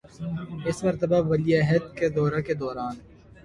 اس 0.67 0.77
مرتبہ 0.85 1.19
ولی 1.29 1.51
عہد 1.59 1.83
کے 1.97 2.07
دورہ 2.15 2.39
کے 2.47 2.53
دوران 2.61 2.95